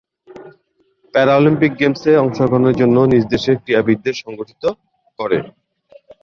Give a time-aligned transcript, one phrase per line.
[1.13, 4.63] Paralympic গেমসে অংশগ্রহণের জন্য নিজ দেশের ক্রীড়াবিদদের সংগঠিত
[5.19, 5.37] করে।